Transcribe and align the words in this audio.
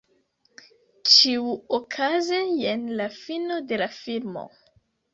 Ĉiuokaze 1.15 2.41
jen 2.65 2.91
la 3.03 3.09
fino 3.23 3.63
de 3.71 3.83
la 3.87 3.93
filmo. 4.03 4.51